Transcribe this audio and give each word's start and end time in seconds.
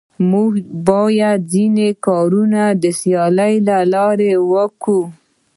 موږ 0.31 0.51
بايد 0.87 1.41
ځيني 1.53 1.89
کارونه 2.05 2.61
د 2.81 2.83
سياليو 2.99 3.65
له 3.67 3.77
لاري 3.93 4.31
وکو. 4.51 4.99